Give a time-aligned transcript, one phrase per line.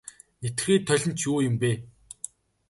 [0.41, 1.71] Нэвтэрхий толь нь ч юу юм бэ.